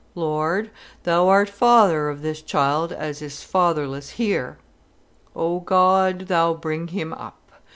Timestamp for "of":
2.09-2.23